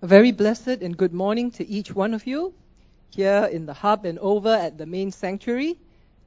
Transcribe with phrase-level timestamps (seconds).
[0.00, 2.54] A very blessed and good morning to each one of you
[3.10, 5.76] here in the hub and over at the main sanctuary.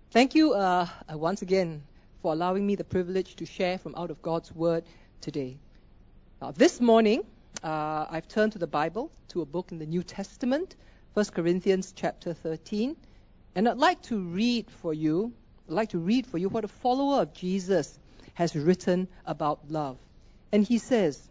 [0.09, 1.81] Thank you uh, once again
[2.21, 4.83] for allowing me the privilege to share from out of God's Word
[5.21, 5.57] today.
[6.41, 7.23] Now, this morning,
[7.63, 10.75] uh, I've turned to the Bible, to a book in the New Testament,
[11.13, 12.97] 1 Corinthians chapter 13,
[13.55, 15.31] and I'd like to read for you,
[15.69, 17.97] I'd like to read for you what a follower of Jesus
[18.33, 19.97] has written about love.
[20.51, 21.30] And he says,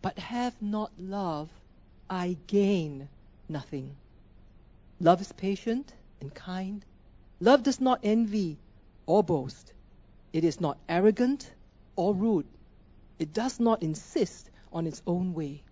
[0.00, 1.50] but have not love,
[2.08, 3.08] I gain
[3.48, 3.96] nothing.
[5.00, 6.84] Love is patient and kind.
[7.40, 8.58] Love does not envy
[9.06, 9.72] or boast.
[10.32, 11.50] It is not arrogant
[11.96, 12.46] or rude.
[13.18, 15.62] It does not insist on its own way.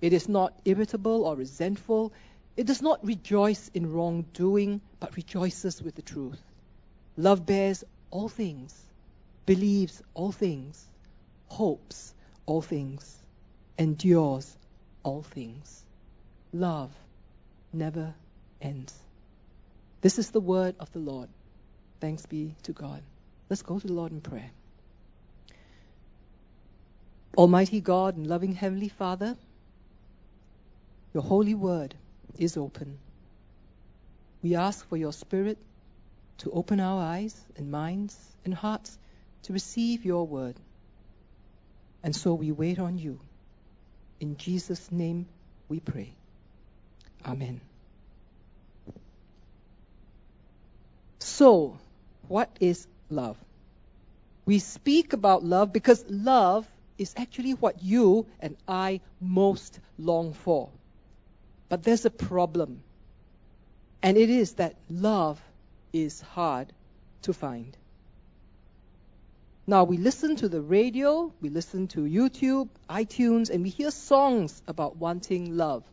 [0.00, 2.12] It is not irritable or resentful.
[2.56, 6.42] It does not rejoice in wrongdoing, but rejoices with the truth.
[7.16, 8.74] Love bears all things,
[9.46, 10.84] believes all things,
[11.48, 12.14] hopes
[12.46, 13.21] all things
[13.82, 14.56] endures
[15.02, 15.84] all things.
[16.52, 16.90] Love
[17.72, 18.14] never
[18.60, 18.94] ends.
[20.00, 21.28] This is the word of the Lord.
[22.00, 23.02] Thanks be to God.
[23.50, 24.50] Let's go to the Lord in prayer.
[27.36, 29.36] Almighty God and loving Heavenly Father,
[31.14, 31.94] your holy word
[32.38, 32.98] is open.
[34.42, 35.58] We ask for your Spirit
[36.38, 38.98] to open our eyes and minds and hearts
[39.44, 40.56] to receive your word.
[42.02, 43.20] And so we wait on you.
[44.22, 45.26] In Jesus' name
[45.68, 46.14] we pray.
[47.26, 47.60] Amen.
[51.18, 51.76] So,
[52.28, 53.36] what is love?
[54.46, 56.68] We speak about love because love
[56.98, 60.70] is actually what you and I most long for.
[61.68, 62.84] But there's a problem.
[64.04, 65.42] And it is that love
[65.92, 66.72] is hard
[67.22, 67.76] to find.
[69.66, 74.60] Now, we listen to the radio, we listen to YouTube, iTunes, and we hear songs
[74.66, 75.84] about wanting love,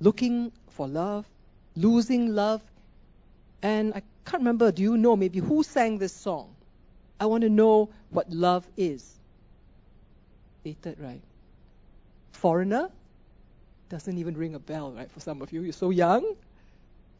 [0.00, 1.26] looking for love,
[1.76, 2.60] losing love.
[3.62, 6.54] And I can't remember, do you know maybe who sang this song?
[7.20, 9.18] I want to know what love is.
[10.64, 11.22] Dated, right?
[12.32, 12.90] Foreigner?
[13.90, 15.62] Doesn't even ring a bell, right, for some of you.
[15.62, 16.34] You're so young.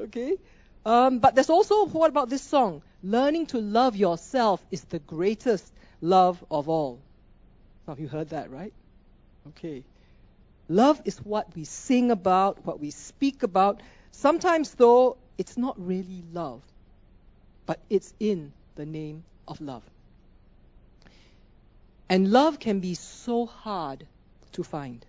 [0.00, 0.38] Okay?
[0.84, 2.82] Um, but there's also, what about this song?
[3.02, 7.00] Learning to love yourself is the greatest love of all.
[7.86, 8.72] Of you heard that, right?
[9.48, 9.84] Okay.
[10.68, 13.80] Love is what we sing about, what we speak about.
[14.12, 16.62] Sometimes, though, it's not really love,
[17.66, 19.82] but it's in the name of love.
[22.08, 24.06] And love can be so hard
[24.52, 25.04] to find.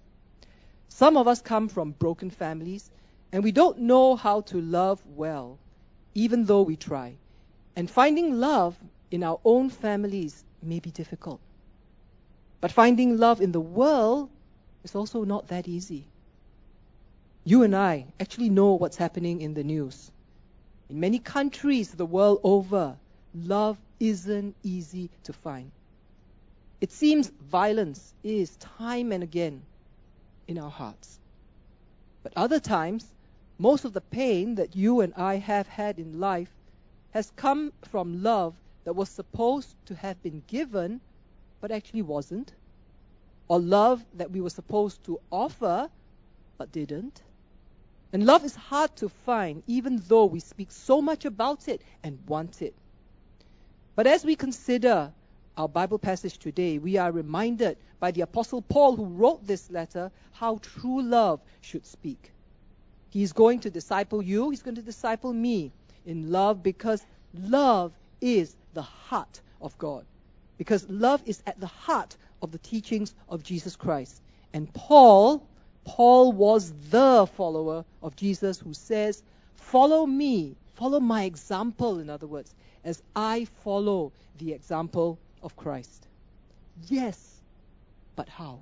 [0.89, 2.89] Some of us come from broken families
[3.31, 5.57] and we don't know how to love well,
[6.13, 7.15] even though we try.
[7.75, 8.77] And finding love
[9.09, 11.39] in our own families may be difficult.
[12.59, 14.29] But finding love in the world
[14.83, 16.05] is also not that easy.
[17.43, 20.11] You and I actually know what's happening in the news.
[20.89, 22.97] In many countries the world over,
[23.33, 25.71] love isn't easy to find.
[26.81, 29.61] It seems violence is time and again
[30.47, 31.19] in our hearts.
[32.23, 33.05] But other times,
[33.61, 36.49] most of the pain that you and I have had in life
[37.11, 38.55] has come from love
[38.85, 40.99] that was supposed to have been given
[41.59, 42.51] but actually wasn't,
[43.47, 45.87] or love that we were supposed to offer
[46.57, 47.21] but didn't.
[48.11, 52.17] And love is hard to find even though we speak so much about it and
[52.27, 52.73] want it.
[53.95, 55.13] But as we consider
[55.55, 60.09] our Bible passage today, we are reminded by the Apostle Paul, who wrote this letter,
[60.31, 62.31] how true love should speak.
[63.11, 65.71] He's going to disciple you, he's going to disciple me
[66.05, 70.05] in love because love is the heart of God.
[70.57, 74.21] Because love is at the heart of the teachings of Jesus Christ.
[74.53, 75.45] And Paul,
[75.83, 79.23] Paul was the follower of Jesus who says,
[79.55, 82.53] Follow me, follow my example, in other words,
[82.83, 86.07] as I follow the example of Christ.
[86.87, 87.41] Yes,
[88.15, 88.59] but how?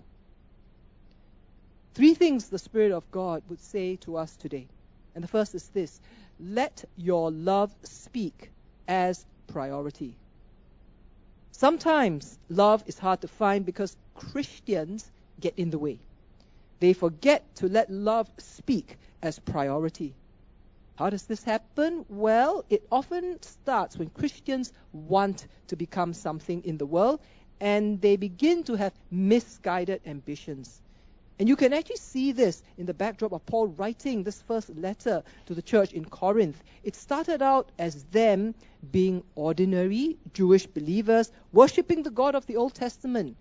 [1.94, 4.68] Three things the Spirit of God would say to us today.
[5.16, 6.00] And the first is this
[6.40, 8.52] let your love speak
[8.88, 10.16] as priority.
[11.52, 16.00] Sometimes love is hard to find because Christians get in the way.
[16.80, 20.14] They forget to let love speak as priority.
[20.96, 22.06] How does this happen?
[22.08, 27.20] Well, it often starts when Christians want to become something in the world
[27.60, 30.82] and they begin to have misguided ambitions.
[31.40, 35.24] And you can actually see this in the backdrop of Paul writing this first letter
[35.46, 36.62] to the church in Corinth.
[36.84, 38.56] It started out as them
[38.92, 43.38] being ordinary Jewish believers, worshipping the God of the Old Testament,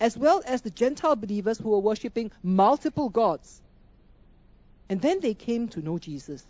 [0.00, 3.60] as well as the Gentile believers who were worshipping multiple gods.
[4.88, 6.46] And then they came to know Jesus.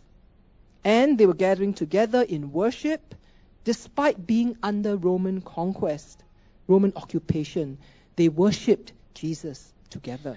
[0.84, 3.16] And they were gathering together in worship
[3.64, 6.22] despite being under Roman conquest,
[6.68, 7.78] Roman occupation.
[8.14, 10.36] They worshipped Jesus together.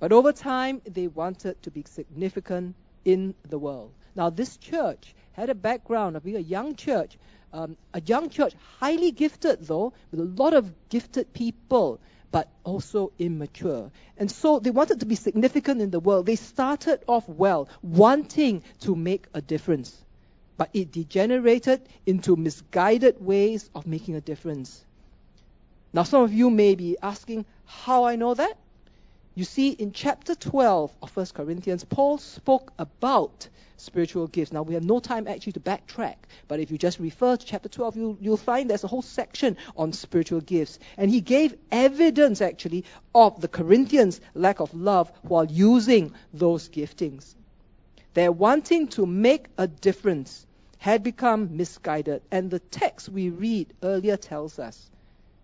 [0.00, 3.92] But over time, they wanted to be significant in the world.
[4.14, 7.18] Now, this church had a background of being a young church,
[7.52, 12.00] um, a young church, highly gifted though, with a lot of gifted people,
[12.30, 13.90] but also immature.
[14.16, 16.26] And so they wanted to be significant in the world.
[16.26, 20.04] They started off well, wanting to make a difference.
[20.56, 24.84] But it degenerated into misguided ways of making a difference.
[25.92, 28.58] Now, some of you may be asking how I know that.
[29.38, 34.52] You see, in chapter 12 of 1 Corinthians, Paul spoke about spiritual gifts.
[34.52, 36.16] Now, we have no time actually to backtrack,
[36.48, 39.56] but if you just refer to chapter 12, you'll, you'll find there's a whole section
[39.76, 40.80] on spiritual gifts.
[40.96, 47.36] And he gave evidence actually of the Corinthians' lack of love while using those giftings.
[48.14, 50.48] Their wanting to make a difference
[50.78, 54.90] had become misguided, and the text we read earlier tells us.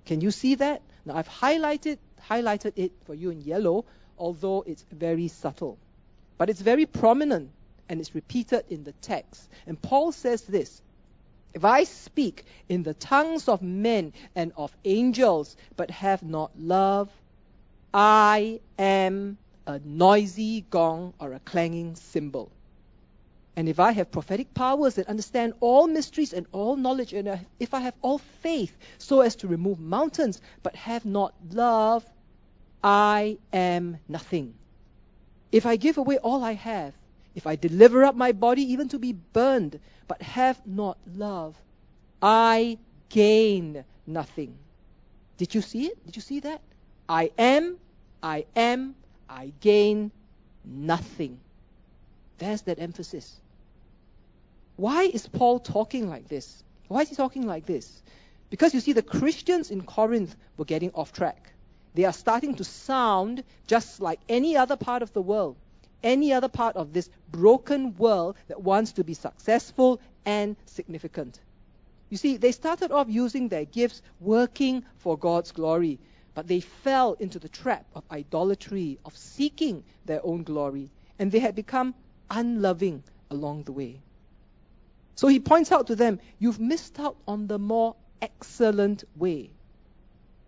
[0.04, 0.82] Can you see that?
[1.04, 1.98] Now, I've highlighted
[2.28, 3.84] highlighted it for you in yellow,
[4.18, 5.78] although it's very subtle.
[6.38, 7.50] But it's very prominent
[7.88, 9.48] and it's repeated in the text.
[9.66, 10.82] And Paul says this
[11.52, 17.10] If I speak in the tongues of men and of angels, but have not love,
[17.92, 22.50] I am a noisy gong or a clanging cymbal.
[23.56, 27.72] And if I have prophetic powers and understand all mysteries and all knowledge, and if
[27.72, 32.04] I have all faith so as to remove mountains, but have not love,
[32.84, 34.54] I am nothing.
[35.50, 36.92] If I give away all I have,
[37.34, 41.56] if I deliver up my body even to be burned, but have not love,
[42.20, 42.78] I
[43.08, 44.58] gain nothing.
[45.38, 46.04] Did you see it?
[46.04, 46.60] Did you see that?
[47.08, 47.78] I am,
[48.22, 48.94] I am,
[49.30, 50.12] I gain
[50.64, 51.40] nothing.
[52.36, 53.40] There's that emphasis.
[54.76, 56.62] Why is Paul talking like this?
[56.88, 58.02] Why is he talking like this?
[58.50, 61.53] Because you see, the Christians in Corinth were getting off track.
[61.94, 65.56] They are starting to sound just like any other part of the world,
[66.02, 71.40] any other part of this broken world that wants to be successful and significant.
[72.10, 75.98] You see, they started off using their gifts, working for God's glory,
[76.34, 81.38] but they fell into the trap of idolatry, of seeking their own glory, and they
[81.38, 81.94] had become
[82.30, 84.00] unloving along the way.
[85.14, 89.50] So he points out to them, You've missed out on the more excellent way.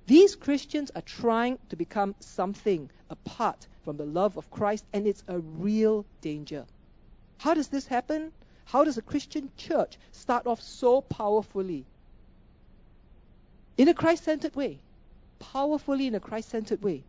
[0.07, 5.25] These Christians are trying to become something apart from the love of Christ, and it's
[5.27, 6.65] a real danger.
[7.39, 8.33] How does this happen?
[8.67, 11.85] How does a Christian church start off so powerfully?
[13.77, 14.79] In a Christ centered way.
[15.39, 17.03] Powerfully in a Christ centered way.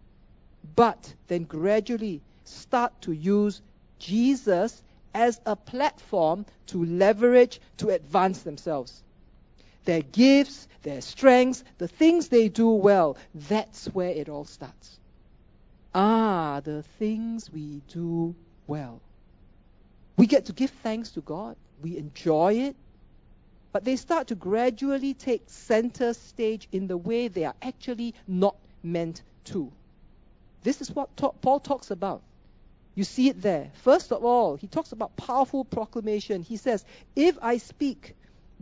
[0.75, 3.61] But then gradually start to use
[3.99, 9.03] Jesus as a platform to leverage to advance themselves
[9.87, 13.17] their gifts, their strengths, the things they do well.
[13.33, 14.99] That's where it all starts.
[15.95, 18.35] Ah, the things we do
[18.67, 19.01] well.
[20.17, 21.55] We get to give thanks to God.
[21.81, 22.75] We enjoy it.
[23.71, 28.57] But they start to gradually take center stage in the way they are actually not
[28.83, 29.71] meant to.
[30.63, 32.23] This is what ta- Paul talks about.
[32.95, 33.71] You see it there.
[33.75, 36.41] First of all, he talks about powerful proclamation.
[36.41, 36.83] He says,
[37.15, 38.15] If I speak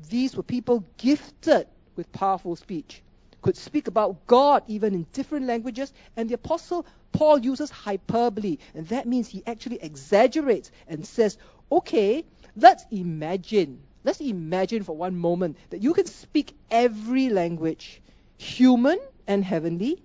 [0.09, 3.01] these were people gifted with powerful speech,
[3.41, 8.87] could speak about God even in different languages, and the apostle Paul uses hyperbole, and
[8.87, 11.37] that means he actually exaggerates and says,
[11.71, 12.25] okay,
[12.57, 18.01] let's imagine, let's imagine for one moment that you can speak every language,
[18.37, 20.01] human and heavenly.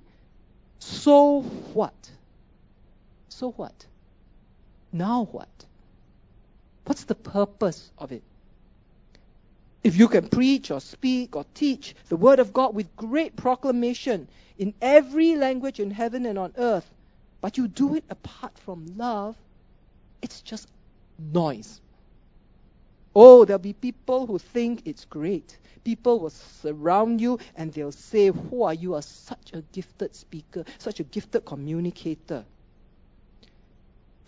[0.78, 1.42] So
[1.74, 2.10] what?
[3.28, 3.86] So what?
[4.92, 5.48] Now what?
[6.84, 8.22] What's the purpose of it?
[9.82, 14.28] If you can preach or speak or teach the word of God with great proclamation
[14.58, 16.88] in every language in heaven and on earth,
[17.40, 19.36] but you do it apart from love,
[20.22, 20.68] it's just
[21.18, 21.80] noise.
[23.14, 25.58] Oh, there'll be people who think it's great.
[25.84, 28.94] People will surround you and they'll say, Who are you?
[28.94, 32.44] Are such a gifted speaker, such a gifted communicator.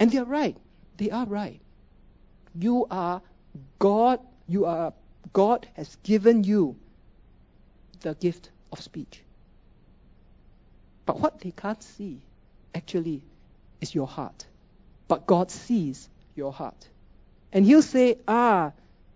[0.00, 0.56] And they're right.
[0.96, 1.60] They are right.
[2.54, 3.22] You are
[3.78, 4.92] God, you are
[5.32, 6.76] God has given you
[8.00, 9.22] the gift of speech.
[11.06, 12.20] But what they can't see
[12.74, 13.22] actually
[13.80, 14.46] is your heart.
[15.08, 16.88] But God sees your heart.
[17.52, 18.72] And He'll say, ah,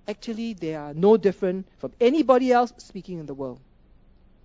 [0.08, 3.60] actually they are no different from anybody else speaking in the world.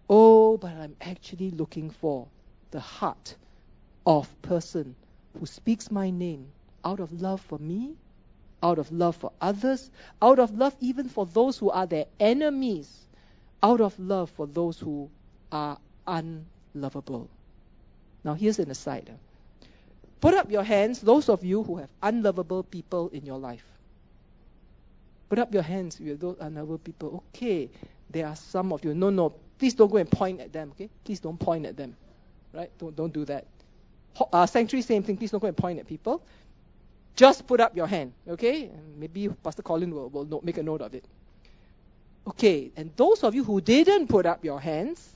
[0.10, 2.28] Oh, but I'm actually looking for
[2.72, 3.36] the heart
[4.06, 4.96] of person
[5.40, 6.48] who speaks my name
[6.84, 7.96] out of love for me,
[8.63, 9.89] out of love for others,
[10.22, 12.89] out of love even for those who are their enemies,
[13.63, 15.10] out of love for those who
[15.51, 15.77] are
[16.08, 17.30] unlovable.
[18.24, 19.12] Now, here's an aside.
[20.20, 23.65] Put up your hands, those of you who have unlovable people in your life.
[25.30, 27.24] Put up your hands with those unlovable people.
[27.36, 27.70] Okay,
[28.10, 28.94] there are some of you.
[28.94, 30.89] No, no, please don't go and point at them, okay?
[31.03, 31.96] Please don't point at them.
[32.53, 32.70] Right?
[32.77, 33.46] Don't, don't do that.
[34.32, 35.18] Uh, sanctuary, same thing.
[35.18, 36.22] Please don't go and point at people.
[37.15, 38.65] Just put up your hand, okay?
[38.65, 41.06] And maybe Pastor Colin will, will make a note of it.
[42.27, 45.15] Okay, and those of you who didn't put up your hands,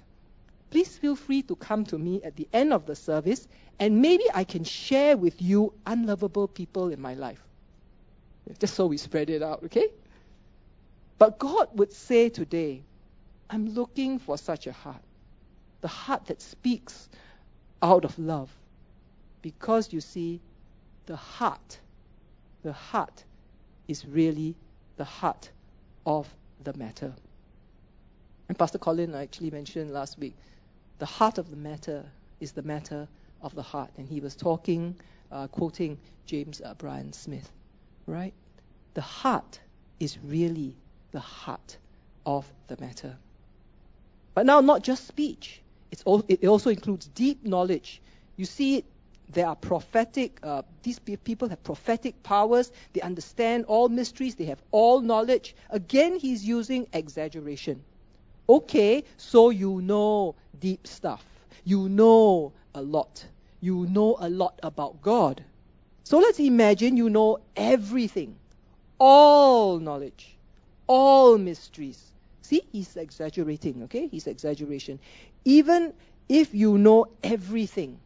[0.72, 3.48] please feel free to come to me at the end of the service
[3.80, 7.42] and maybe I can share with you unlovable people in my life.
[8.60, 9.88] Just so we spread it out, okay?
[11.18, 12.84] But God would say today,
[13.50, 15.02] I'm looking for such a heart.
[15.82, 17.10] The heart that speaks
[17.82, 18.50] out of love.
[19.42, 20.42] Because you see,
[21.06, 21.80] the heart,
[22.66, 23.24] the heart
[23.88, 24.56] is really
[24.98, 25.52] the heart
[26.04, 26.28] of
[26.64, 27.14] the matter.
[28.50, 30.36] And Pastor Colin actually mentioned last week
[30.98, 32.04] the heart of the matter
[32.40, 33.08] is the matter
[33.44, 33.92] of the heart.
[33.98, 34.96] And he was talking,
[35.32, 37.48] uh, quoting James uh, Bryan Smith,
[38.08, 38.34] right?
[38.96, 39.60] The heart
[40.00, 40.76] is really
[41.12, 41.78] the heart
[42.26, 43.16] of the matter.
[44.34, 45.62] But now, not just speech,
[46.04, 48.02] all, it also includes deep knowledge.
[48.38, 48.86] You see,
[49.30, 52.72] there are prophetic, uh, these people have prophetic powers.
[52.94, 54.36] They understand all mysteries.
[54.36, 55.56] They have all knowledge.
[55.70, 57.84] Again, he's using exaggeration.
[58.48, 61.26] Okay, so you know deep stuff.
[61.64, 63.26] You know a lot.
[63.62, 65.44] You know a lot about God.
[66.04, 68.38] So let's imagine you know everything,
[69.00, 70.38] all knowledge,
[70.88, 72.14] all mysteries.
[72.42, 74.08] See, he's exaggerating, okay?
[74.08, 75.00] He's exaggeration.
[75.46, 75.94] Even
[76.30, 78.00] if you know everything,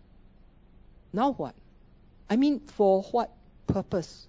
[1.14, 1.56] now what?
[2.30, 3.32] I mean, for what
[3.68, 4.28] purpose?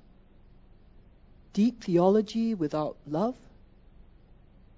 [1.52, 3.36] Deep theology without love?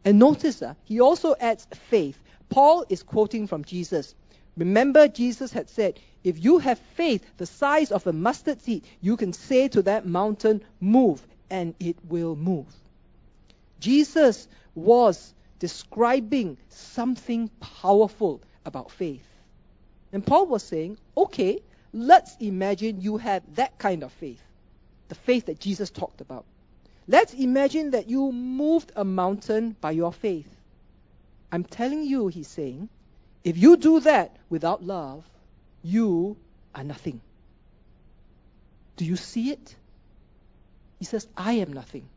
[0.04, 2.20] And notice, uh, he also adds faith.
[2.48, 4.14] Paul is quoting from Jesus.
[4.56, 9.16] Remember, Jesus had said, If you have faith the size of a mustard seed, you
[9.16, 12.66] can say to that mountain, Move, and it will move.
[13.78, 19.26] Jesus was describing something powerful about faith.
[20.12, 21.60] And Paul was saying, Okay,
[21.92, 24.42] let's imagine you have that kind of faith,
[25.08, 26.44] the faith that Jesus talked about.
[27.06, 30.48] Let's imagine that you moved a mountain by your faith.
[31.50, 32.88] I'm telling you, he's saying,
[33.44, 35.24] if you do that without love,
[35.82, 36.36] you
[36.74, 37.20] are nothing.
[38.96, 39.74] Do you see it?
[40.98, 42.08] He says, I am nothing.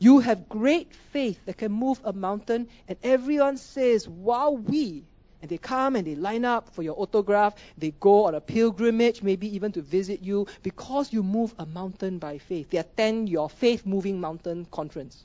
[0.00, 5.04] You have great faith that can move a mountain, and everyone says, Wow, we
[5.40, 7.54] and they come and they line up for your autograph.
[7.76, 12.18] They go on a pilgrimage, maybe even to visit you, because you move a mountain
[12.18, 12.70] by faith.
[12.70, 15.24] They attend your faith moving mountain conference.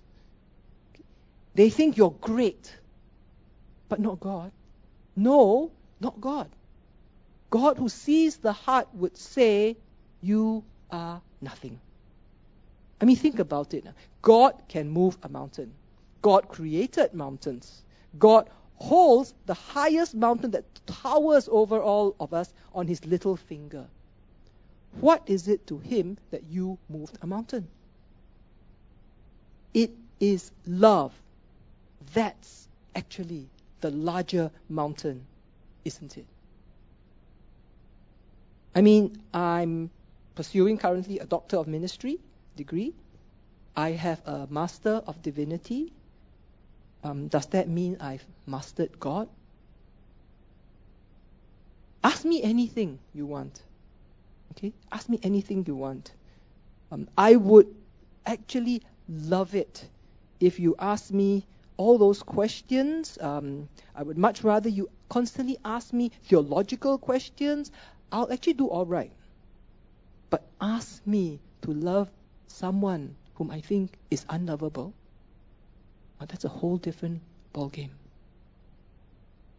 [1.55, 2.75] They think you're great,
[3.89, 4.51] but not God.
[5.15, 6.49] No, not God.
[7.49, 9.77] God who sees the heart would say,
[10.21, 11.79] You are nothing.
[12.99, 13.85] I mean, think about it.
[14.21, 15.73] God can move a mountain.
[16.21, 17.83] God created mountains.
[18.17, 23.85] God holds the highest mountain that towers over all of us on his little finger.
[24.99, 27.67] What is it to him that you moved a mountain?
[29.73, 31.13] It is love.
[32.13, 33.47] That's actually
[33.81, 35.25] the larger mountain,
[35.83, 36.25] isn't it?
[38.75, 39.89] I mean, I'm
[40.35, 42.19] pursuing currently a Doctor of Ministry
[42.55, 42.93] degree.
[43.75, 45.91] I have a Master of Divinity
[47.03, 49.27] um, does that mean I've mastered God?
[52.03, 53.61] Ask me anything you want.
[54.51, 54.73] Okay?
[54.91, 56.13] Ask me anything you want.
[56.91, 57.73] Um, I would
[58.25, 59.89] actually love it
[60.39, 61.45] if you ask me
[61.77, 63.17] all those questions.
[63.19, 67.71] Um, I would much rather you constantly ask me theological questions.
[68.11, 69.11] I'll actually do all right.
[70.29, 72.09] But ask me to love
[72.47, 74.93] someone whom I think is unlovable
[76.23, 77.19] but that's a whole different
[77.53, 77.89] ballgame.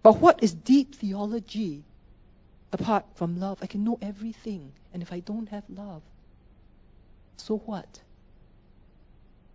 [0.03, 1.85] But what is deep theology
[2.75, 3.59] apart from love.
[3.63, 4.73] I can know everything.
[4.93, 6.03] And if I don't have love,
[7.37, 8.01] so what?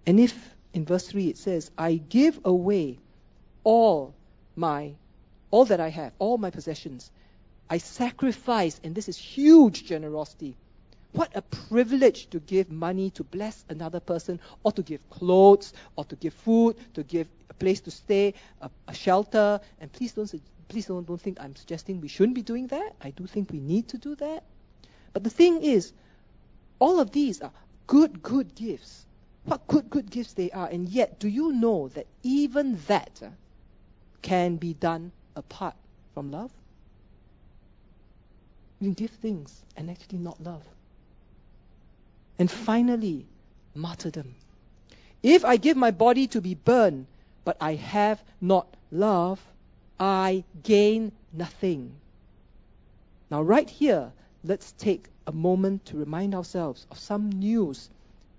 [0.06, 0.34] And if
[0.74, 3.00] in verse 3 it says, I give away
[3.64, 4.14] all
[4.56, 4.94] my
[5.52, 7.10] all that I have, all my possessions.
[7.72, 10.56] I sacrifice, and this is huge generosity.
[11.12, 16.06] What a privilege to give money to bless another person, or to give clothes, or
[16.06, 19.60] to give food, to give a place to stay, a, a shelter.
[19.80, 20.32] And please don't
[20.68, 22.94] please don't, don't think I'm suggesting we shouldn't be doing that.
[23.02, 24.44] I do think we need to do that.
[25.14, 25.94] But the thing is,
[26.78, 27.52] all of these are
[27.88, 29.06] good, good gifts.
[29.46, 30.68] What good, good gifts they are.
[30.68, 33.30] And yet, do you know that even that uh,
[34.22, 35.76] can be done apart
[36.14, 36.52] from love?
[38.80, 40.64] You can give things and actually not love.
[42.40, 43.26] And finally,
[43.76, 44.34] martyrdom.
[45.22, 47.06] If I give my body to be burned,
[47.44, 49.46] but I have not love,
[50.00, 51.92] I gain nothing.
[53.30, 54.14] Now, right here,
[54.46, 57.90] let's take a moment to remind ourselves of some news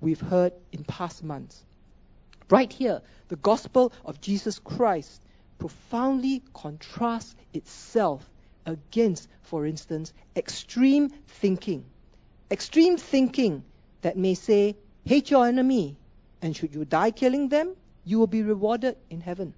[0.00, 1.62] we've heard in past months.
[2.48, 5.22] Right here, the gospel of Jesus Christ
[5.58, 8.28] profoundly contrasts itself
[8.64, 11.84] against, for instance, extreme thinking.
[12.50, 13.62] Extreme thinking
[14.02, 15.96] that may say, hate your enemy,
[16.42, 19.54] and should you die killing them, you will be rewarded in heaven.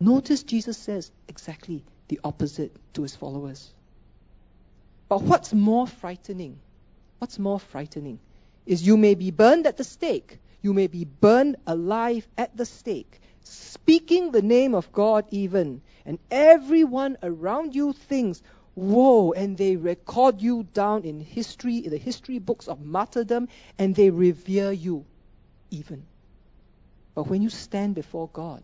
[0.00, 3.72] Notice Jesus says exactly the opposite to his followers.
[5.08, 6.58] But what's more frightening?
[7.18, 8.20] What's more frightening
[8.66, 10.38] is you may be burned at the stake.
[10.60, 16.18] You may be burned alive at the stake, speaking the name of God even, and
[16.30, 18.42] everyone around you thinks,
[18.78, 23.94] whoa, and they record you down in history, in the history books of martyrdom, and
[23.94, 25.04] they revere you
[25.70, 26.06] even.
[27.14, 28.62] But when you stand before God,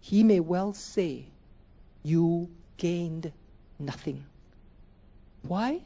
[0.00, 1.24] he may well say,
[2.02, 3.32] You gained
[3.78, 4.26] nothing.
[5.42, 5.80] Why?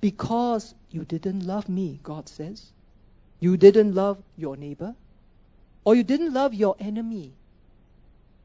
[0.00, 2.72] Because you didn't love me, God says.
[3.40, 4.94] You didn't love your neighbor,
[5.84, 7.32] or you didn't love your enemy,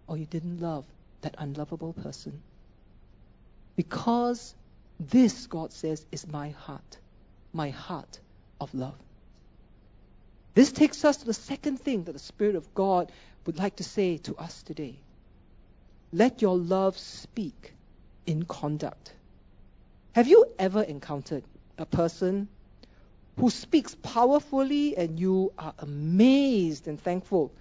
[0.07, 0.85] or you didn't love
[1.21, 2.41] that unlovable person.
[3.75, 4.55] Because
[4.99, 6.97] this, God says, is my heart,
[7.51, 8.19] my heart
[8.61, 8.97] of love.
[10.53, 13.11] This takes us to the second thing that the Spirit of God
[13.45, 14.99] would like to say to us today.
[16.11, 17.73] Let your love speak
[18.27, 19.13] in conduct.
[20.13, 21.43] Have you ever encountered
[21.77, 22.47] a person
[23.39, 27.51] who speaks powerfully and you are amazed and thankful,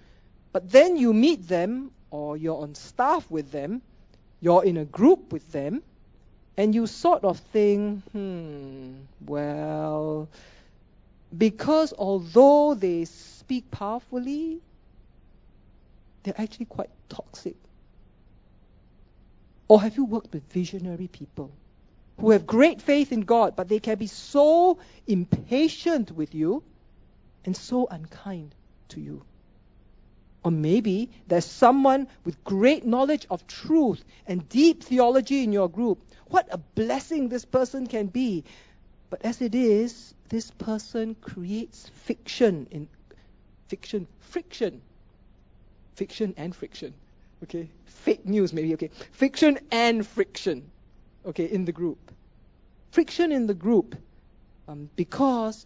[0.51, 3.81] but then you meet them or you're on staff with them,
[4.39, 5.81] you're in a group with them,
[6.57, 8.93] and you sort of think, hmm,
[9.25, 10.29] well,
[11.35, 14.59] because although they speak powerfully,
[16.23, 17.55] they're actually quite toxic.
[19.67, 21.51] Or have you worked with visionary people
[22.19, 26.63] who have great faith in God, but they can be so impatient with you
[27.45, 28.53] and so unkind
[28.89, 29.23] to you?
[30.43, 35.99] Or maybe there's someone with great knowledge of truth and deep theology in your group.
[36.27, 38.43] What a blessing this person can be.
[39.09, 42.89] But as it is, this person creates fiction in
[43.67, 44.81] fiction, friction.
[45.95, 46.93] Fiction and friction.
[47.43, 47.69] Okay?
[47.85, 48.89] Fake news maybe, okay.
[49.11, 50.69] Fiction and friction.
[51.25, 52.11] Okay, in the group.
[52.91, 53.95] Friction in the group
[54.67, 55.65] um, because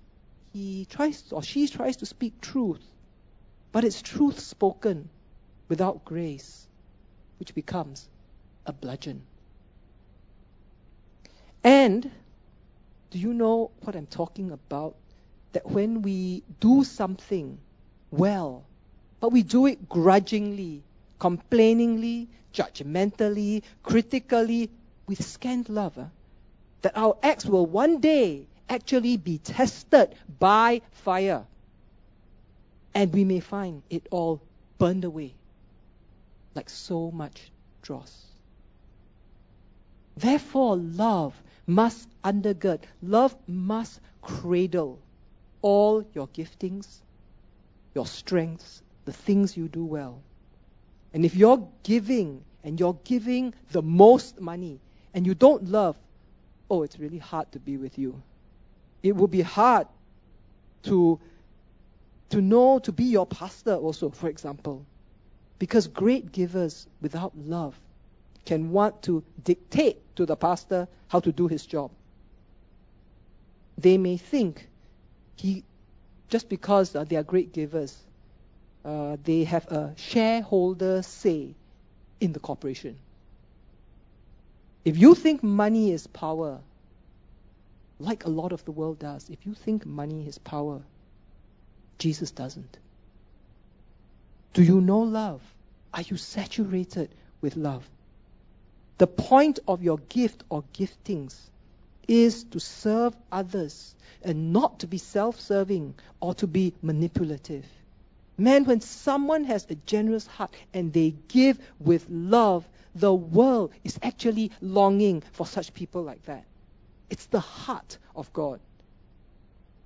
[0.53, 2.83] he tries or she tries to speak truth
[3.77, 5.07] but it's truth spoken
[5.69, 6.65] without grace,
[7.37, 8.09] which becomes
[8.65, 9.21] a bludgeon.
[11.63, 12.09] And
[13.11, 14.95] do you know what I'm talking about?
[15.51, 17.59] That when we do something
[18.09, 18.65] well,
[19.19, 20.81] but we do it grudgingly,
[21.19, 24.71] complainingly, judgmentally, critically,
[25.05, 25.99] with scant love,
[26.81, 31.45] that our acts will one day actually be tested by fire
[32.97, 34.41] and we may find it all
[34.79, 35.35] burned away
[36.55, 37.51] like so much
[37.83, 38.25] dross.
[40.15, 44.97] Therefore, love must undergird, love must cradle
[45.61, 46.87] all your giftings,
[47.93, 50.19] your strengths, the things you do well.
[51.13, 54.79] And if you're giving and you're giving the most money
[55.13, 55.99] and you don't love,
[56.67, 58.23] oh, it's really hard to be with you.
[59.03, 59.85] It will be hard
[60.85, 61.19] to
[62.29, 64.85] to know to be your pastor also, for example.
[65.59, 67.79] Because great givers without love
[68.45, 71.91] can want to dictate to the pastor how to do his job.
[73.77, 74.67] They may think
[75.35, 75.63] he,
[76.29, 77.97] just because uh, they are great givers,
[78.85, 81.55] uh, they have a shareholder say
[82.19, 82.97] in the corporation.
[84.85, 86.59] If you think money is power,
[87.99, 90.81] like a lot of the world does, if you think money is power,
[91.97, 92.77] Jesus doesn't.
[94.53, 95.41] Do you know love?
[95.93, 97.09] Are you saturated
[97.41, 97.87] with love?
[98.97, 101.35] The point of your gift or giftings
[102.07, 107.65] is to serve others and not to be self serving or to be manipulative.
[108.37, 113.99] Man, when someone has a generous heart and they give with love, the world is
[114.01, 116.45] actually longing for such people like that.
[117.09, 118.59] It's the heart of God.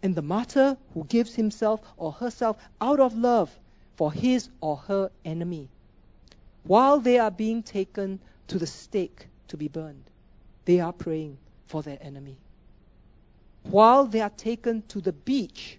[0.03, 3.57] And the martyr who gives himself or herself out of love
[3.95, 5.69] for his or her enemy,
[6.63, 10.09] while they are being taken to the stake to be burned,
[10.65, 11.37] they are praying
[11.67, 12.37] for their enemy.
[13.63, 15.77] While they are taken to the beach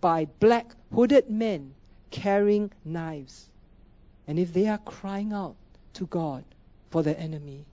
[0.00, 1.74] by black hooded men
[2.10, 3.48] carrying knives,
[4.26, 5.56] and if they are crying out
[5.94, 6.44] to God
[6.90, 7.64] for their enemy,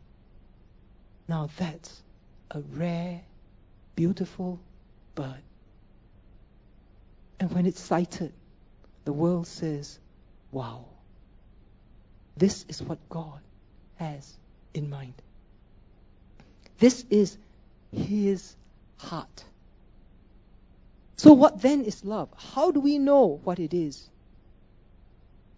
[1.28, 2.02] now that's
[2.52, 3.22] a rare,
[3.96, 4.60] beautiful
[5.16, 5.42] bird.
[7.40, 8.34] And when it's sighted,
[9.06, 10.00] the world says,
[10.52, 10.86] wow,
[12.36, 13.40] this is what God
[13.96, 14.38] has
[14.74, 15.14] in mind.
[16.80, 17.38] This is
[17.92, 18.56] his
[18.98, 19.44] heart.
[21.18, 22.30] So, what then is love?
[22.38, 24.10] How do we know what it is?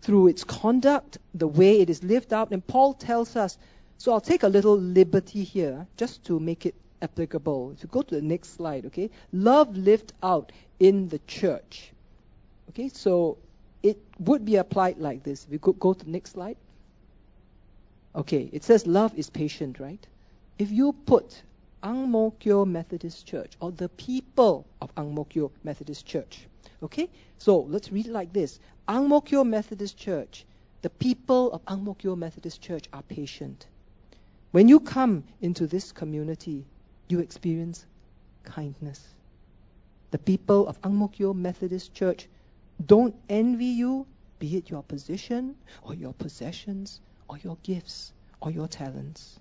[0.02, 2.52] Through its conduct, the way it is lived out.
[2.52, 3.58] And Paul tells us,
[4.00, 7.72] so I'll take a little liberty here just to make it applicable.
[7.72, 9.10] If you go to the next slide, okay?
[9.32, 11.92] Love lived out in the church.
[12.70, 13.38] Okay, so
[13.84, 15.46] it would be applied like this.
[15.46, 16.58] If you could go to the next slide.
[18.16, 20.06] Okay, it says love is patient, right?
[20.60, 21.42] If you put
[21.84, 26.46] Ang Mo Kio Methodist Church or the people of Ang Mo Kio Methodist Church,
[26.84, 27.10] okay?
[27.38, 28.60] So let's read it like this.
[28.88, 30.46] Ang Mo Kio Methodist Church,
[30.82, 33.66] the people of Ang Mo Kio Methodist Church are patient.
[34.52, 36.66] When you come into this community,
[37.12, 37.86] you experience
[38.44, 39.06] kindness.
[40.12, 42.28] The people of Ang Mo Kio Methodist Church
[42.86, 44.06] don't envy you,
[44.40, 49.40] be it your position or your possessions or your gifts or your talents.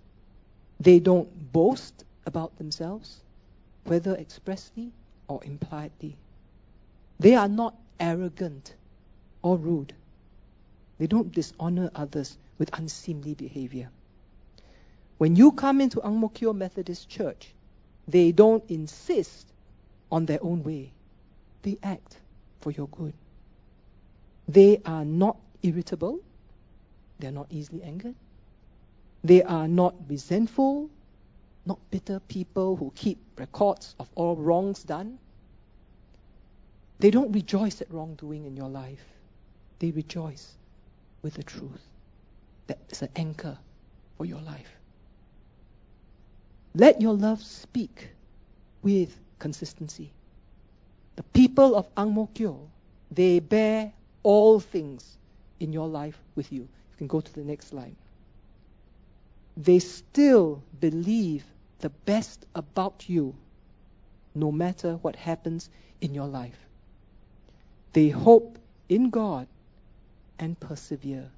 [0.79, 3.21] They don't boast about themselves,
[3.85, 4.93] whether expressly
[5.29, 6.17] or impliedly.
[7.19, 8.75] They are not arrogant
[9.43, 9.95] or rude.
[10.99, 13.91] They don't dishonor others with unseemly behavior.
[15.19, 17.53] When you come into Ang Mo Kio Methodist Church,
[18.09, 19.47] they don't insist
[20.11, 20.93] on their own way.
[21.63, 22.19] They act
[22.61, 23.15] for your good.
[24.49, 26.21] They are not irritable.
[27.19, 28.15] They are not easily angered.
[29.23, 30.89] They are not resentful,
[31.67, 35.19] not bitter people who keep records of all wrongs done.
[36.99, 39.05] They don't rejoice at wrongdoing in your life.
[39.79, 40.57] They rejoice
[41.23, 41.87] with the truth
[42.67, 43.59] that is an anchor
[44.17, 44.80] for your life.
[46.75, 48.11] Let your love speak
[48.83, 50.13] with consistency.
[51.17, 52.71] The people of Ang Mo Kio,
[53.11, 55.19] they bear all things
[55.59, 56.61] in your life with you.
[56.61, 57.97] You can go to the next slide.
[59.57, 61.45] They still believe
[61.81, 63.35] the best about you
[64.35, 66.59] no matter what happens in your life.
[67.93, 69.49] They hope in God
[70.39, 71.29] and persevere.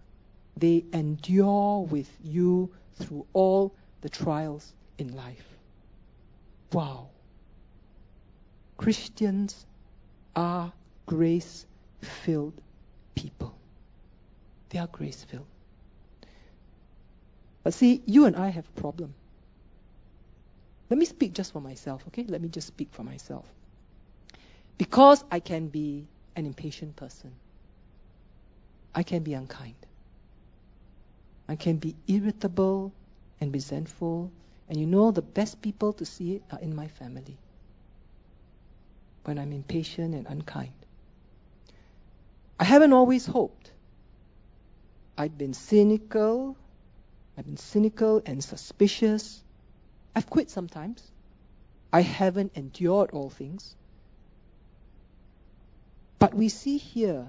[0.56, 5.46] They endure with you through all the trials in life.
[6.72, 7.10] Wow.
[8.78, 9.66] Christians
[10.34, 10.72] are
[11.06, 11.66] grace
[12.00, 12.54] filled
[13.14, 13.54] people.
[14.70, 15.46] They are grace filled.
[17.62, 19.14] But see, you and I have a problem.
[20.88, 22.24] Let me speak just for myself, okay?
[22.26, 23.44] Let me just speak for myself.
[24.78, 27.32] Because I can be an impatient person,
[28.94, 29.74] I can be unkind.
[31.48, 32.92] I can be irritable
[33.40, 34.30] and resentful.
[34.68, 37.36] And you know, the best people to see it are in my family.
[39.24, 40.72] When I'm impatient and unkind.
[42.58, 43.70] I haven't always hoped.
[45.16, 46.56] I've been cynical.
[47.36, 49.42] I've been cynical and suspicious.
[50.14, 51.02] I've quit sometimes.
[51.92, 53.74] I haven't endured all things.
[56.18, 57.26] But we see here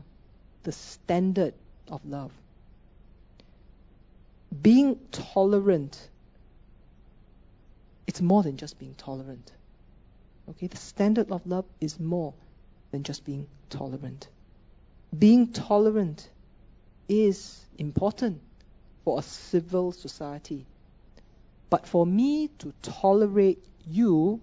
[0.64, 1.54] the standard
[1.90, 2.32] of love.
[4.62, 5.98] Being tolerant,
[8.14, 9.52] it's more than just being tolerant.
[10.48, 12.36] Okay, the standard of love is more
[12.92, 14.28] than just being tolerant.
[15.18, 16.30] Being tolerant
[17.10, 18.40] is important
[19.04, 20.68] for a civil society.
[21.72, 24.40] But for me to tolerate you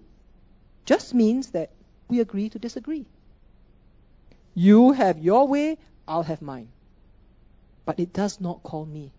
[0.83, 1.69] just means that
[2.09, 3.05] we agree to disagree.
[4.53, 5.77] You have your way,
[6.09, 6.67] I'll have mine.
[7.85, 9.13] But it does not call me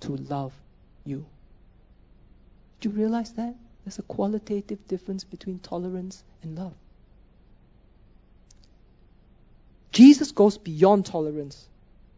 [0.00, 0.52] to love
[1.06, 1.24] you.
[2.80, 3.54] Do you realize that?
[3.86, 6.74] There's a qualitative difference between tolerance and love.
[9.92, 11.64] Jesus goes beyond tolerance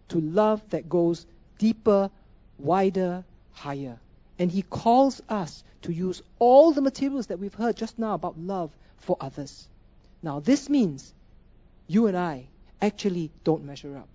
[0.08, 1.26] to love that goes
[1.58, 2.10] deeper,
[2.58, 3.98] wider, higher.
[4.38, 8.38] And he calls us to use all the materials that we've heard just now about
[8.38, 9.68] love for others.
[10.22, 11.12] Now, this means
[11.86, 12.46] you and I
[12.80, 14.08] actually don't measure up.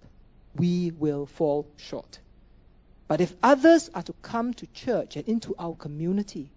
[0.55, 2.17] We will fall short.
[3.07, 6.49] But if others are to come to church and into our community,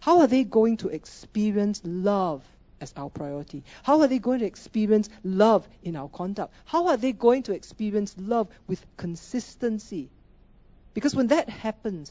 [0.00, 2.42] how are they going to experience love
[2.80, 3.62] as our priority?
[3.82, 6.54] How are they going to experience love in our conduct?
[6.64, 10.08] How are they going to experience love with consistency?
[10.94, 12.10] Because when that happens,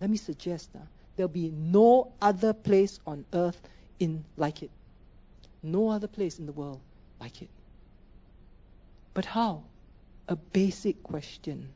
[0.00, 3.60] let me suggest now, there'll be no other place on earth
[4.00, 4.70] in like it.
[5.62, 6.80] No other place in the world
[7.20, 7.50] like it.
[9.14, 9.64] But how?
[10.28, 11.68] A basic question.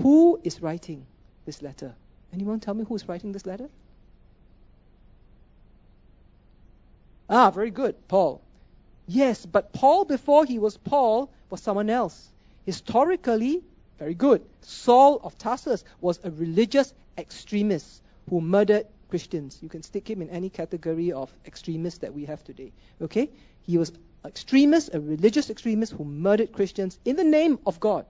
[0.00, 1.06] Who is writing
[1.46, 1.94] this letter?
[2.32, 3.68] Anyone tell me who is writing this letter?
[7.28, 8.40] Ah, very good, Paul.
[9.06, 12.30] Yes, but Paul, before he was Paul, was someone else.
[12.64, 13.62] Historically,
[13.98, 14.44] very good.
[14.60, 19.58] Saul of Tarsus was a religious extremist who murdered Christians.
[19.62, 22.72] You can stick him in any category of extremists that we have today.
[23.00, 23.30] Okay?
[23.62, 23.92] He was
[24.24, 28.06] extremist, a religious extremist who murdered Christians in the name of God.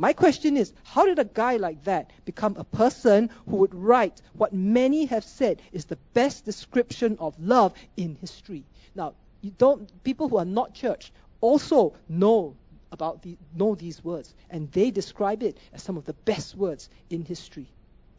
[0.00, 4.22] My question is, how did a guy like that become a person who would write
[4.32, 8.64] what many have said is the best description of love in history?
[8.94, 12.56] Now, you don't people who are not church also know
[12.90, 16.88] about the, know these words, and they describe it as some of the best words
[17.10, 17.66] in history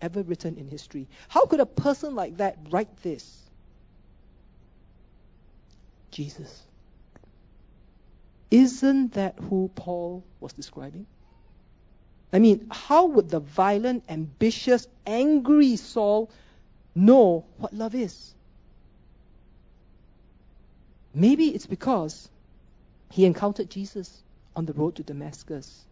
[0.04, 1.08] ever written in history.
[1.30, 3.50] How could a person like that write this?
[6.12, 6.62] Jesus.
[8.52, 11.08] Isn't that who Paul was describing?
[12.34, 16.30] I mean, how would the violent, ambitious, angry Saul
[16.96, 18.34] know what love is?
[21.14, 22.30] Maybe it's because
[23.10, 24.24] he encountered Jesus
[24.56, 25.86] on the road to Damascus.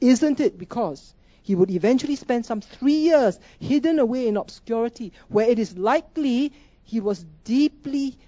[0.00, 5.48] Isn't it because he would eventually spend some three years hidden away in obscurity, where
[5.48, 6.52] it is likely
[6.84, 8.18] he was deeply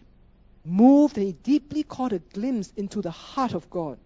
[0.64, 3.98] moved and he deeply caught a glimpse into the heart of God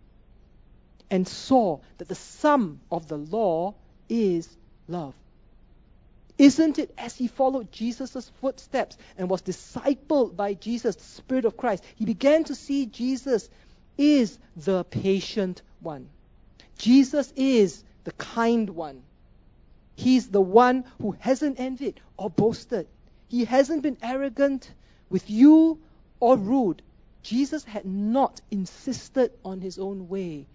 [1.10, 3.74] and saw that the sum of the law
[4.08, 4.48] is
[4.88, 5.14] love.
[6.38, 11.56] Isn't it as he followed Jesus' footsteps and was discipled by Jesus, the Spirit of
[11.56, 13.48] Christ, he began to see Jesus
[13.96, 16.08] is the patient one.
[16.76, 19.02] Jesus is the kind one.
[19.94, 22.86] He's the one who hasn't envied or boasted.
[23.28, 24.70] He hasn't been arrogant
[25.08, 25.80] with you
[26.20, 26.82] or rude.
[27.22, 30.46] Jesus had not insisted on his own way.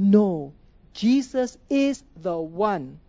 [0.00, 0.52] No,
[0.94, 3.00] Jesus is the one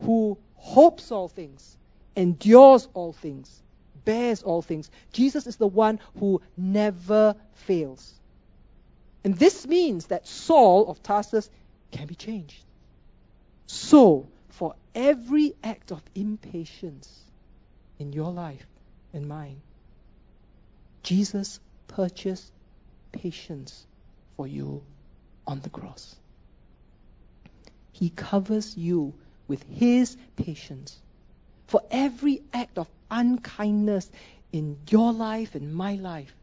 [0.00, 1.76] who hopes all things,
[2.16, 3.62] endures all things,
[4.06, 4.90] bears all things.
[5.12, 8.14] Jesus is the one who never fails.
[9.22, 11.50] And this means that Saul of Tarsus
[11.90, 12.64] can be changed.
[13.66, 17.22] So, for every act of impatience
[17.98, 18.66] in your life
[19.12, 19.60] and mine,
[21.02, 22.50] Jesus purchased
[23.12, 23.86] patience
[24.38, 24.82] for you
[25.46, 26.16] on the cross.
[28.00, 29.12] He covers you
[29.46, 30.98] with His patience.
[31.66, 34.10] For every act of unkindness
[34.52, 36.34] in your life and my life,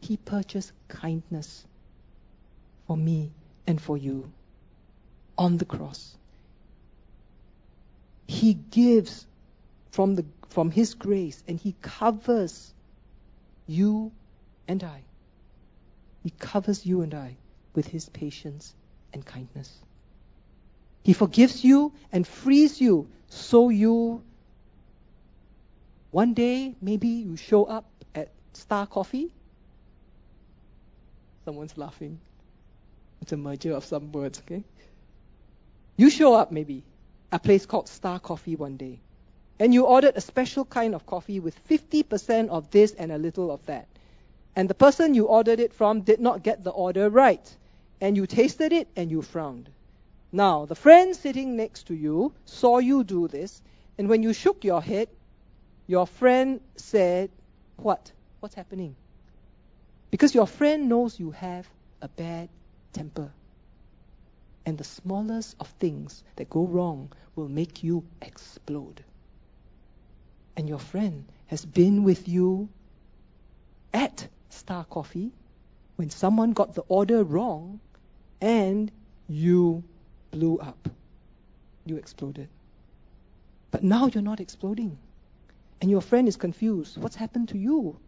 [0.00, 1.64] He purchased kindness
[2.86, 3.32] for me
[3.66, 4.30] and for you
[5.38, 6.14] on the cross.
[8.26, 9.26] He gives
[9.90, 12.74] from, the, from His grace and He covers
[13.66, 14.12] you
[14.68, 15.00] and I.
[16.22, 17.36] He covers you and I
[17.74, 18.74] with His patience
[19.14, 19.72] and kindness.
[21.08, 24.22] He forgives you and frees you so you,
[26.10, 29.32] one day, maybe you show up at Star Coffee.
[31.46, 32.20] Someone's laughing.
[33.22, 34.64] It's a merger of some words, okay?
[35.96, 36.84] You show up maybe
[37.32, 39.00] a place called Star Coffee one day,
[39.58, 43.50] and you ordered a special kind of coffee with 50% of this and a little
[43.50, 43.88] of that.
[44.54, 47.56] And the person you ordered it from did not get the order right,
[47.98, 49.70] and you tasted it and you frowned.
[50.30, 53.62] Now, the friend sitting next to you saw you do this,
[53.96, 55.08] and when you shook your head,
[55.86, 57.30] your friend said,
[57.76, 58.12] What?
[58.40, 58.94] What's happening?
[60.10, 61.68] Because your friend knows you have
[62.02, 62.48] a bad
[62.92, 63.32] temper.
[64.66, 69.02] And the smallest of things that go wrong will make you explode.
[70.56, 72.68] And your friend has been with you
[73.94, 75.32] at Star Coffee
[75.96, 77.80] when someone got the order wrong
[78.40, 78.90] and
[79.26, 79.84] you
[80.38, 80.88] blew up.
[81.84, 82.48] You exploded.
[83.70, 84.96] But now you're not exploding.
[85.80, 86.96] And your friend is confused.
[86.96, 87.98] What's happened to you?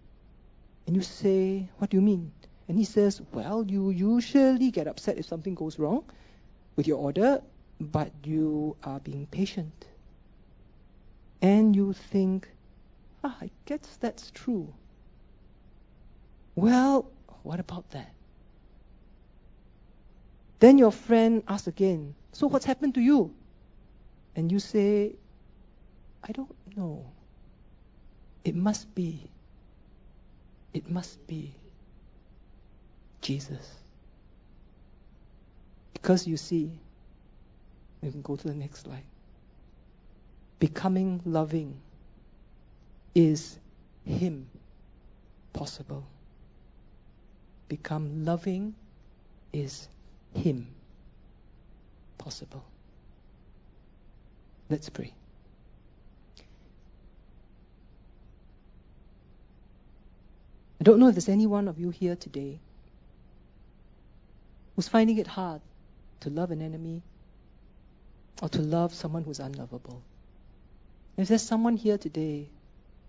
[0.86, 2.32] And you say, What do you mean?
[2.68, 6.04] And he says, Well, you usually get upset if something goes wrong
[6.76, 7.42] with your order,
[7.80, 9.86] but you are being patient.
[11.42, 12.48] And you think,
[13.24, 14.72] Ah, I guess that's true.
[16.54, 17.10] Well,
[17.42, 18.12] what about that?
[20.60, 23.34] Then your friend asks again, So what's happened to you?
[24.36, 25.16] And you say,
[26.22, 27.04] I don't know.
[28.44, 29.30] It must be.
[30.72, 31.54] It must be
[33.20, 33.68] Jesus.
[35.92, 36.78] Because you see,
[38.00, 39.04] we can go to the next slide.
[40.58, 41.80] Becoming loving
[43.14, 43.58] is
[44.04, 44.48] Him
[45.52, 46.06] possible.
[47.68, 48.74] Become loving
[49.52, 49.88] is
[50.32, 50.68] Him
[52.20, 52.62] possible.
[54.68, 55.12] Let's pray.
[60.80, 62.58] I don't know if there's any one of you here today
[64.76, 65.60] who's finding it hard
[66.20, 67.02] to love an enemy
[68.42, 70.02] or to love someone who's unlovable.
[71.16, 72.48] If there's someone here today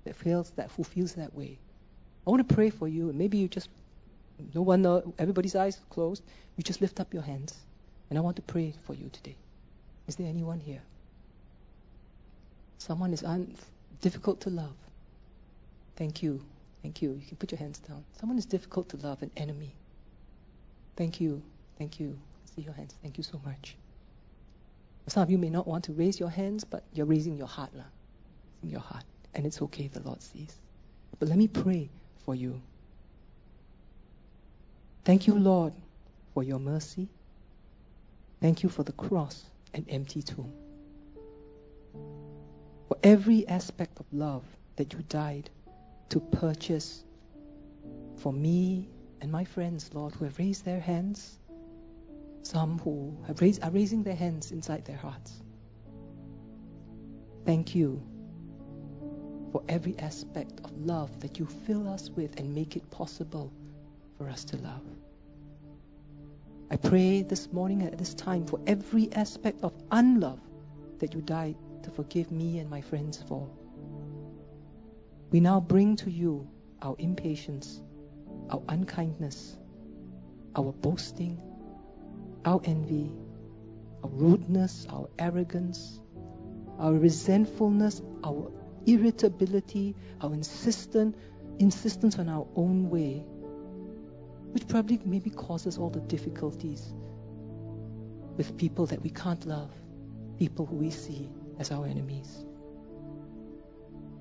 [0.03, 1.59] that feels that who feels that way,
[2.25, 3.69] I want to pray for you, and maybe you just
[4.53, 4.85] no one,
[5.19, 6.23] everybody's eyes closed.
[6.57, 7.55] You just lift up your hands,
[8.11, 9.37] and I want to pray for you today.
[10.07, 10.83] Is there anyone here?
[12.79, 13.55] Someone is un-
[14.01, 14.75] difficult to love.
[15.95, 16.45] Thank you.
[16.83, 17.13] Thank you.
[17.13, 18.05] You can put your hands down.
[18.19, 19.75] Someone is difficult to love, an enemy.
[20.97, 21.43] Thank you.
[21.77, 22.19] Thank you.
[22.45, 22.95] I See your hands.
[23.01, 23.77] Thank you so much.
[25.07, 27.71] Some of you may not want to raise your hands, but you're raising your heart.
[27.75, 27.85] La.
[28.63, 29.05] Your heart.
[29.35, 30.59] And it's okay, the Lord sees.
[31.19, 31.89] But let me pray
[32.25, 32.61] for you.
[35.05, 35.73] Thank you, Lord,
[36.33, 37.09] for your mercy.
[38.41, 40.51] Thank you for the cross and empty tomb.
[42.87, 44.43] For every aspect of love
[44.75, 45.49] that you died
[46.09, 47.03] to purchase
[48.17, 48.89] for me
[49.21, 51.37] and my friends, Lord, who have raised their hands,
[52.41, 55.41] some who have raised, are raising their hands inside their hearts.
[57.45, 58.01] Thank you
[59.51, 63.53] for every aspect of love that you fill us with and make it possible
[64.17, 64.83] for us to love.
[66.71, 70.39] I pray this morning at this time for every aspect of unlove
[70.99, 73.49] that you died to forgive me and my friends for.
[75.31, 76.47] We now bring to you
[76.81, 77.81] our impatience,
[78.49, 79.57] our unkindness,
[80.55, 81.41] our boasting,
[82.45, 83.11] our envy,
[84.01, 85.99] our rudeness, our arrogance,
[86.79, 88.49] our resentfulness, our
[88.85, 91.17] irritability, our insistent,
[91.59, 93.25] insistence on our own way,
[94.51, 96.93] which probably maybe causes all the difficulties
[98.37, 99.71] with people that we can't love,
[100.37, 102.45] people who we see as our enemies.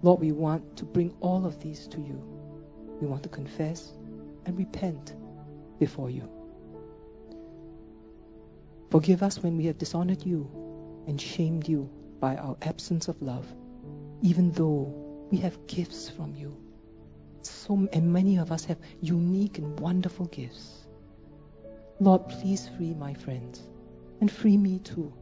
[0.03, 2.23] Lord, we want to bring all of these to you.
[3.01, 3.93] We want to confess
[4.47, 5.15] and repent
[5.79, 6.29] before you.
[8.91, 10.51] Forgive us when we have dishonored you
[11.07, 13.47] and shamed you by our absence of love,
[14.23, 16.57] even though we have gifts from you.
[17.43, 20.87] So and many of us have unique and wonderful gifts.
[21.99, 23.63] Lord, please free my friends
[24.21, 25.13] and free me too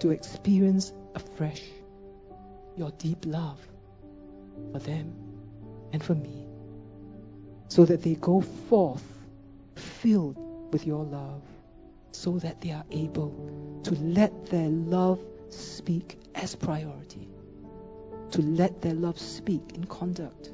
[0.00, 1.62] to experience afresh
[2.76, 3.60] your deep love
[4.72, 5.12] for them
[5.92, 6.46] and for me
[7.68, 9.04] so that they go forth
[9.76, 11.42] filled with your love
[12.12, 17.28] so that they are able to let their love speak as priority,
[18.30, 20.50] to let their love speak in conduct,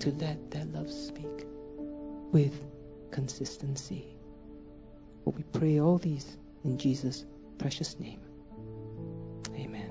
[0.00, 1.46] to let their love speak
[2.32, 2.54] with
[3.10, 4.16] consistency.
[5.24, 7.24] For we pray all these in Jesus'
[7.58, 8.20] precious name.
[9.54, 9.85] Amen.